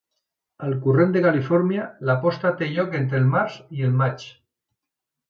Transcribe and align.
Al 0.67 0.71
corrent 0.85 1.11
de 1.17 1.21
Califòrnia, 1.25 1.85
la 2.11 2.15
posta 2.23 2.53
té 2.63 2.71
lloc 2.73 2.97
entre 3.01 3.21
el 3.25 3.29
març 3.35 3.59
i 3.81 3.87
el 3.89 3.95
maig. 4.01 4.27